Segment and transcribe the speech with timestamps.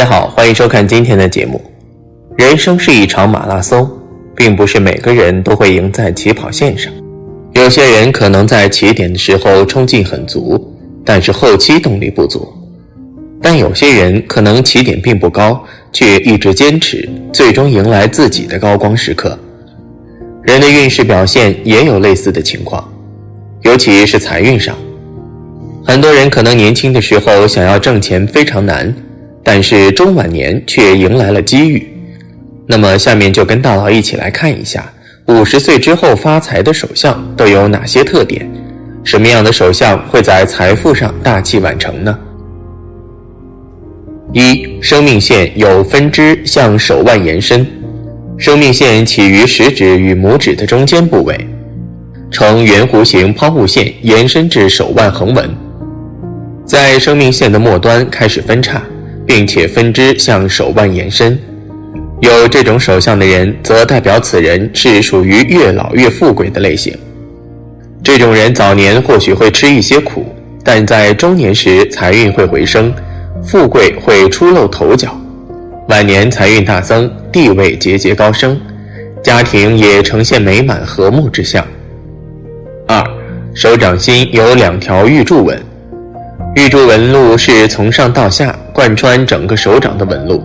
[0.00, 1.60] 大家好，欢迎收看今天的节目。
[2.38, 3.86] 人生是一场马拉松，
[4.34, 6.90] 并不是每个人都会赢在起跑线上。
[7.52, 10.74] 有些人可能在起点的时候冲劲很足，
[11.04, 12.40] 但是后期动力不足；
[13.42, 19.38] 但有些人可能起点并不高，却一直坚持，最终迎来自己的高光时刻。
[20.42, 22.90] 人的运势表现也有类似的情况，
[23.64, 24.74] 尤其是财运上。
[25.84, 28.90] 很多人可能年轻的时候想要挣钱非常难。
[29.42, 31.88] 但是中晚年却迎来了机遇，
[32.66, 34.92] 那么下面就跟大佬一起来看一下
[35.26, 38.48] 五十岁之后发财的手相都有哪些特点，
[39.02, 42.18] 什么样的手相会在财富上大器晚成呢？
[44.32, 47.66] 一、生命线有分支向手腕延伸，
[48.36, 51.36] 生命线起于食指与拇指的中间部位，
[52.30, 55.50] 呈圆弧形抛物线延伸至手腕横纹，
[56.64, 58.80] 在生命线的末端开始分叉。
[59.26, 61.38] 并且分支向手腕延伸，
[62.20, 66.96] 有这种手相的人，则代表此人是属于越老越富贵的类型。
[68.02, 70.26] 这种人早年或许会吃一些苦，
[70.64, 72.92] 但在中年时财运会回升，
[73.44, 75.14] 富贵会初露头角，
[75.88, 78.60] 晚年财运大增，地位节节高升，
[79.22, 81.64] 家庭也呈现美满和睦之象。
[82.86, 83.04] 二，
[83.54, 85.69] 手掌心有两条玉柱纹。
[86.56, 90.42] 玉柱纹路是从上到下贯穿整个手掌的纹路，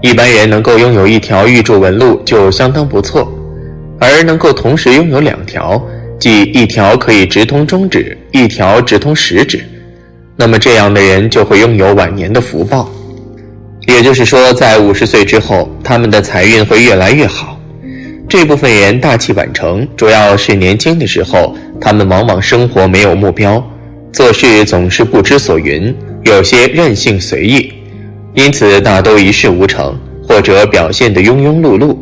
[0.00, 3.30] 一般人能够拥有一条玉柱纹路就相当不错，
[3.98, 5.82] 而能够同时拥有两条，
[6.18, 9.64] 即一条可以直通中指，一条直通食指，
[10.36, 12.88] 那么这样的人就会拥有晚年的福报。
[13.88, 17.58] 也就是说，在五十岁之后，他们的财运会越来越好。
[18.28, 23.62] 这部分人大器晚成，主要是年轻的时候，他们往往生活没有目标。
[24.12, 27.72] 做事总是不知所云，有些任性随意，
[28.34, 31.96] 因此大都一事无成，或者表现得庸庸碌碌。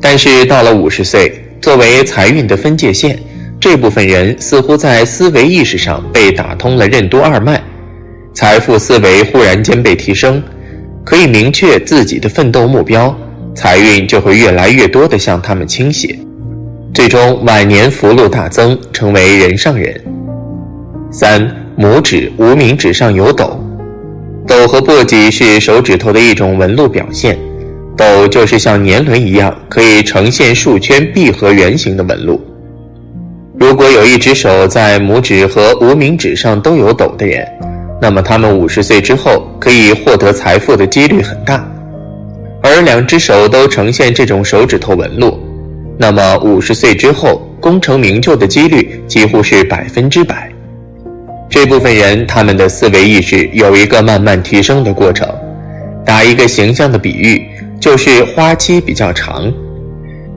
[0.00, 3.18] 但是到了五十岁，作为财运的分界线，
[3.60, 7.62] 这部分人似乎在思维意识上被打通了任督二脉，
[8.32, 10.42] 财富思维忽然间被提升，
[11.04, 13.14] 可以明确自己的奋斗目标，
[13.54, 16.18] 财运就会越来越多地向他们倾斜，
[16.94, 20.02] 最终晚年福禄大增，成为人上人。
[21.12, 21.46] 三
[21.78, 23.62] 拇指、无名指上有斗，
[24.46, 27.38] 斗和簸箕是手指头的一种纹路表现。
[27.94, 32.40] 斗就是像年轮一样，可以呈现数圈闭合圆形的纹路。
[33.60, 37.46] 如果有一只手在拇指和无名指上都有斗的人，
[38.00, 41.62] 那么他们五十岁之后可以获得财富的几率很大。
[42.62, 45.38] 而两只手都呈现这种手指头纹路，
[45.98, 50.50] 那么五十岁之后功成名就的几率几乎是百分之百。
[51.52, 55.28] 这部分人，他们的思维意识有一个慢慢提升的过程。
[56.02, 57.46] 打一个形象的比喻，
[57.78, 59.52] 就是花期比较长。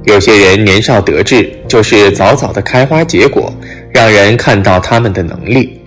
[0.04, 3.50] 有些人年少得志，就是早早的开花结果，
[3.94, 5.80] 让人看到他们的能力；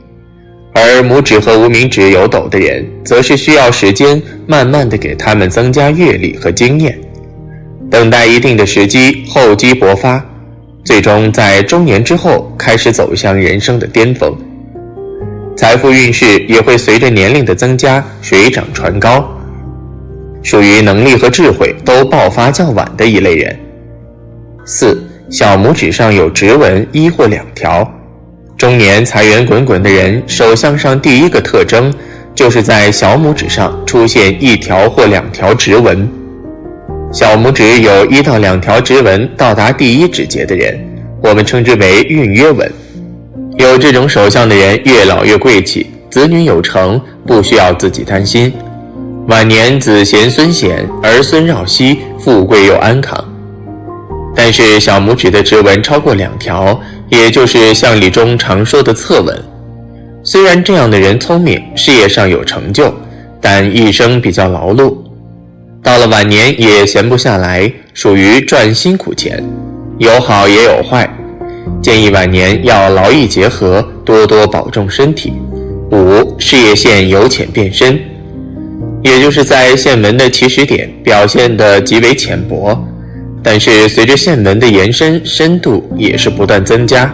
[0.72, 6.98] 而拇指和无名指有斗的人，则是需要时间慢慢的给他们增加阅历和经验，
[7.90, 10.24] 等待一定的时机，厚积薄发，
[10.86, 14.34] 最终在中年之后开始走向人生的巅峰。
[15.58, 19.28] 财富运势也会随着年龄的增加水涨船高，
[20.40, 23.58] 属于能力和智慧都爆发较晚的一类人。
[24.64, 27.92] 四小拇指上有直纹一或两条，
[28.56, 31.92] 中年财源滚滚的人，手相上第一个特征
[32.36, 36.08] 就是在小拇指上出现一条或两条直纹。
[37.10, 40.78] 小拇指有一到两条直纹到达第一指节的人，
[41.20, 42.70] 我们称之为运约纹。
[43.58, 48.52] 有这种手相的人，越老越贵气，子女有成，不需要自己担心。
[49.26, 53.22] 晚年子贤孙贤，儿孙绕膝，富贵又安康。
[54.32, 59.36] 但是小拇指的指纹超过两条，也就是相理中常说的侧纹。
[60.22, 62.94] 虽然这样的人聪明，事业上有成就，
[63.40, 64.96] 但一生比较劳碌，
[65.82, 69.42] 到了晚年也闲不下来，属于赚辛苦钱，
[69.98, 71.12] 有好也有坏。
[71.82, 75.32] 建议晚年要劳逸结合，多多保重身体。
[75.90, 77.98] 五事业线由浅变深，
[79.02, 82.78] 也就是在线纹的起始点表现的极为浅薄，
[83.42, 87.10] 但是随着线纹的延伸，深度也是不断增加。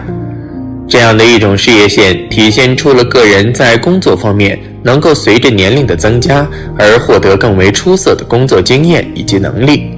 [0.87, 6.47] 这样的一种事业线，体现出了个人在工作方面能够随着年龄的增加
[6.77, 9.94] 而获得更为出色的工作经验以及能力。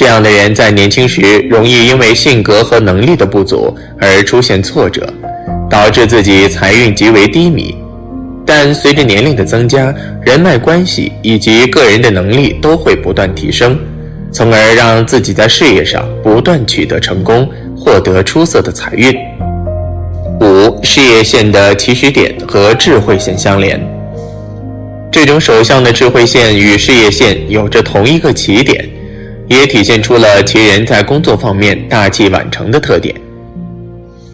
[0.00, 1.20] 这样的人在年轻时
[1.50, 5.06] 容易因为性格和能力的不足而出现挫折，
[5.68, 7.76] 导致自己财运极为低迷。
[8.46, 13.78] 但随着年龄的增加，人脉关系以及个人的能力都会不断提升，
[14.32, 17.46] 从而让自己在事业上不断取得成功，
[17.76, 19.14] 获得出色的财运。
[20.40, 23.78] 五、事业线的起始点和智慧线相连，
[25.12, 28.88] 这种手相的智慧线与事业线有着同一个起点，
[29.50, 33.12] 也体现出了其人在工作方面大器晚成的特点。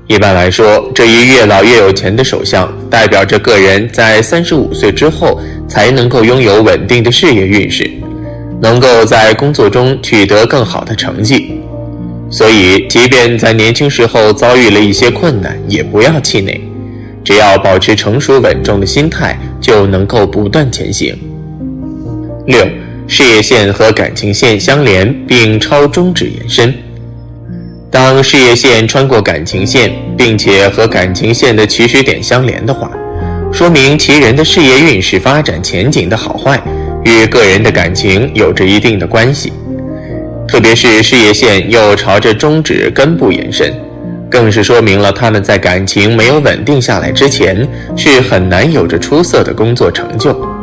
[0.06, 7.90] 一般来说，这一越老越有钱的手相，代表着个人在三十五岁之后才能够拥有稳定的事业运势，
[8.60, 11.60] 能够在工作中取得更好的成绩。
[12.30, 16.60] 所以，即便在年轻时候遭遇了一些困难，也不要气馁，
[17.24, 21.16] 只要保持成熟稳重的心态，就能够不断前行。
[22.46, 22.64] 六，
[23.08, 26.75] 事业线和感情线相连，并超中指延伸。
[27.91, 32.91] 当事业线穿过感情线，并且和感情线的起始点相连的话，
[33.53, 36.61] 说明其人的事业运势发展前景的好坏
[37.05, 39.53] 与个人的感情有着一定的关系。
[40.49, 43.73] 特别是事业线又朝着中指根部延伸，
[44.29, 47.67] 更是说明了他们在感情没有稳定下来之前，
[47.97, 50.56] 是很难有着出色的工作成就。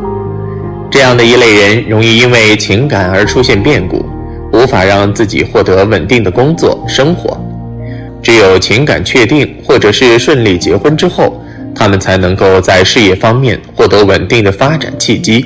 [0.94, 4.06] 这样的一类人，容易因为情感而出现变故。
[4.52, 7.36] 无法让自己获得稳定的工作生活，
[8.22, 11.42] 只有情感确定或者是顺利结婚之后，
[11.74, 15.44] 他们才能够在事业方面获得稳定的发展契机。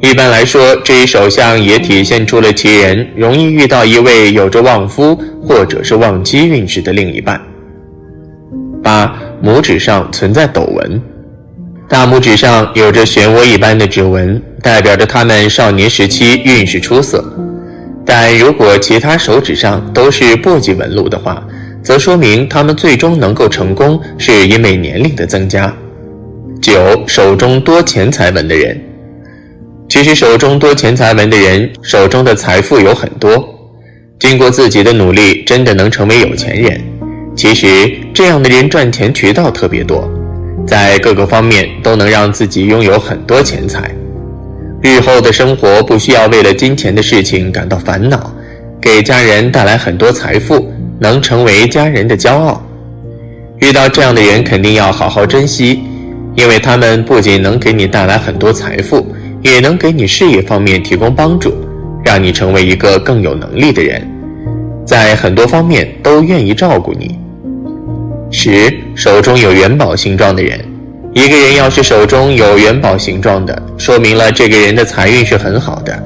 [0.00, 7.40] 一般来说，这一手相也体现出了其人容易遇到一位有着旺夫或者是旺妻运势的另一半。
[8.80, 9.12] 八，
[9.42, 11.02] 拇指上存在斗纹，
[11.90, 17.20] 大拇指上有着漩涡一般的指纹，代表着他们少年时期运势出色。
[18.06, 21.44] 但如果其他手指上都是簸箕纹路的话，
[21.82, 25.74] 则说明他们最终能够成功，是因为年龄的增加。
[26.62, 28.80] 九，手中多钱财纹的人，
[29.88, 33.44] 其实手中多钱财纹的人，手中的财富有很多，
[34.20, 36.80] 经过自己的努力，真的能成为有钱人。
[37.34, 37.66] 其实
[38.14, 40.08] 这样的人赚钱渠道特别多，
[40.66, 43.90] 在各个方面都能让自己拥有很多钱财。
[44.82, 48.32] 日后的生活不需要为了金钱的事情感到烦恼，
[48.80, 52.62] 给家人带来很多财富，能成为家人的骄傲。
[53.58, 55.82] 遇到这样的人，肯定要好好珍惜，
[56.34, 59.06] 因为他们不仅能给你带来很多财富，
[59.42, 61.52] 也能给你事业方面提供帮助，
[62.02, 64.02] 让你成为一个更有能力的人，
[64.86, 67.18] 在很多方面都愿意照顾你。
[68.32, 70.58] 十，手中有元宝形状的人。
[71.12, 76.00] 一个人要是手中有元宝形状的，说明了这个人的财运是很好的，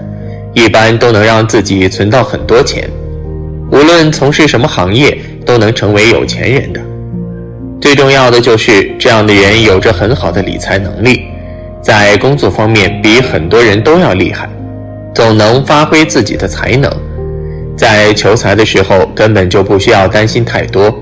[0.55, 2.89] 一般都能让自己存到很多钱，
[3.71, 6.81] 无论从事什么行业都能成为有钱人的。
[7.79, 11.27] 最重要的就是这样的人有着很好的理财能力，
[11.83, 14.49] 在工作方面比很多人都要厉害，
[15.15, 16.91] 总能发挥自己的才能，
[17.77, 20.99] 在求财的时候根本就不需要担心太多。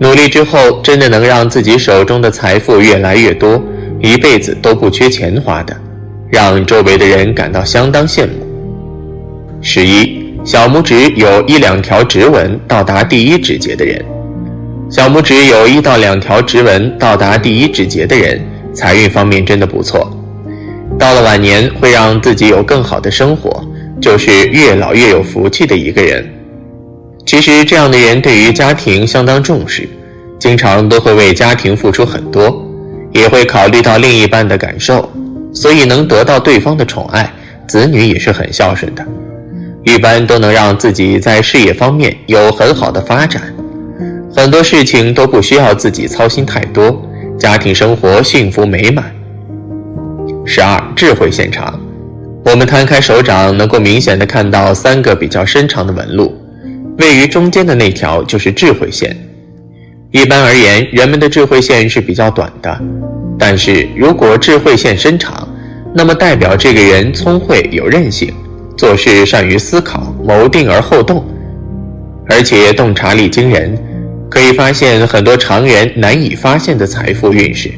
[0.00, 3.62] 努力之后，真的能让自己手中的财富越来越多，
[4.00, 5.76] 一辈子都不缺钱花的，
[6.30, 8.32] 让周围的人感到相当羡慕。
[9.60, 14.02] 十一，小拇指有一两条直纹到达第一指节的人，
[14.88, 18.40] 小拇指有一到两条直纹到达第一指节的人，
[18.72, 20.10] 财运方面真的不错，
[20.98, 23.62] 到了晚年会让自己有更好的生活，
[24.00, 26.26] 就是越老越有福气的一个人。
[27.26, 29.88] 其实这样的人对于家庭相当重视，
[30.40, 32.66] 经常都会为家庭付出很多，
[33.12, 35.08] 也会考虑到另一半的感受，
[35.52, 37.30] 所以能得到对方的宠爱，
[37.68, 39.06] 子女也是很孝顺的，
[39.84, 43.42] 一般都能让自己在事业方面有很好的发展，
[44.34, 47.02] 很多事情都不需要自己操心太多，
[47.38, 49.14] 家庭生活幸福美满。
[50.46, 51.78] 十二智慧现场，
[52.46, 56.34] 我们摊开手掌，能够明显的看到三个比较深长的纹路。
[56.96, 59.14] 位于中间的那条就是智慧线。
[60.12, 62.80] 一般而言，人们的智慧线是比较短的，
[63.38, 65.48] 但是如果智慧线伸长，
[65.94, 68.34] 那么代表这个人聪慧有韧性，
[68.76, 71.24] 做事善于思考，谋定而后动，
[72.28, 73.78] 而且洞察力惊人，
[74.28, 77.70] 可以发现很多常人难以发现的财富运势。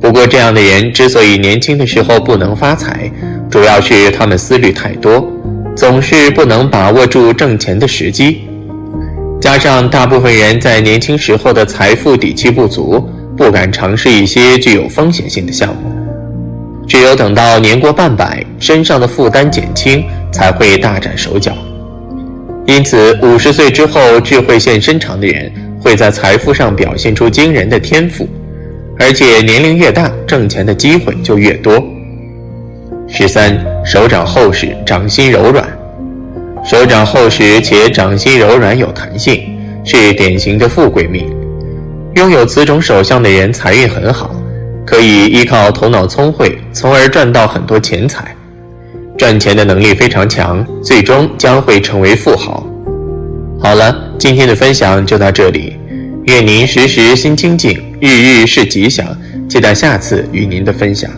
[0.00, 3.10] 不过，这样的人之所以年轻的时候不能发财，
[3.50, 5.30] 主要是他们思虑太多。
[5.76, 8.43] 总是不能把握住挣钱的时机，
[9.40, 15.92] 加上大部分人在年轻时候的财富底气不足，不敢尝试一些具有风险性的项目。
[16.86, 21.52] 只有等到年过半百，身上的负担减轻，才会大展手脚。
[22.66, 28.26] 因此，五十岁之后智慧线伸长的人，会在财富上表现出惊人的天赋，
[28.98, 31.82] 而且年龄越大，挣钱的机会就越多。
[33.06, 35.66] 十三，手掌厚实，掌心柔软。
[36.64, 39.54] 手掌厚实且掌心柔软有弹性，
[39.84, 41.30] 是典型的富贵命。
[42.14, 44.34] 拥有此种手相的人财运很好，
[44.86, 48.34] 可以依靠头脑聪慧，从而赚到很多钱财。
[49.18, 52.66] 赚钱的能力非常强，最终将会成为富豪。
[53.60, 55.76] 好了，今天的分享就到这里，
[56.24, 59.06] 愿您时时心清静，日日是吉祥。
[59.50, 61.10] 期待下次与您的分享。